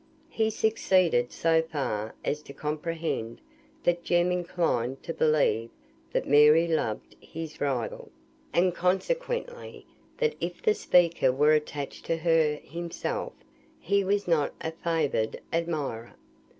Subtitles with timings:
[0.29, 3.39] He succeeded so far as to comprehend
[3.83, 5.69] that Jem inclined to believe
[6.11, 8.09] that Mary loved his rival;
[8.51, 9.85] and consequently,
[10.17, 13.33] that if the speaker were attached to her himself,
[13.79, 16.15] he was not a favoured admirer.